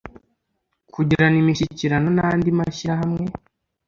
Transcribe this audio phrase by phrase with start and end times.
[0.93, 3.23] Kugirana imishyikirano n andi mashyirahamwe